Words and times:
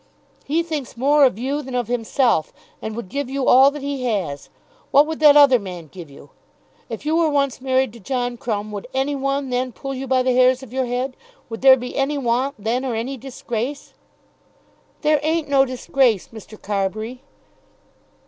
"He 0.45 0.63
thinks 0.63 0.97
more 0.97 1.25
of 1.25 1.37
you 1.37 1.61
than 1.61 1.75
of 1.75 1.87
himself, 1.87 2.51
and 2.81 2.95
would 2.95 3.07
give 3.07 3.29
you 3.29 3.45
all 3.45 3.69
that 3.69 3.83
he 3.83 4.05
has. 4.05 4.49
What 4.89 5.05
would 5.05 5.19
that 5.19 5.37
other 5.37 5.59
man 5.59 5.89
give 5.91 6.09
you? 6.09 6.31
If 6.89 7.05
you 7.05 7.15
were 7.15 7.29
once 7.29 7.61
married 7.61 7.93
to 7.93 7.99
John 7.99 8.35
Crumb, 8.35 8.71
would 8.71 8.87
any 8.95 9.15
one 9.15 9.51
then 9.51 9.71
pull 9.71 9.93
you 9.93 10.07
by 10.07 10.23
the 10.23 10.33
hairs 10.33 10.63
of 10.63 10.73
your 10.73 10.87
head? 10.87 11.15
Would 11.49 11.61
there 11.61 11.77
be 11.77 11.95
any 11.95 12.17
want 12.17 12.55
then, 12.57 12.83
or 12.83 12.95
any 12.95 13.15
disgrace?" 13.15 13.93
"There 15.03 15.19
ain't 15.21 15.47
no 15.49 15.65
disgrace, 15.65 16.29
Mr. 16.29 16.59
Carbury." 16.59 17.21